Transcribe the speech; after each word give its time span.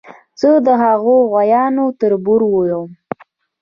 زه 0.39 0.49
د 0.65 0.67
هغو 0.83 1.15
غوایانو 1.29 1.85
تربور 1.99 2.41
یم. 2.71 2.89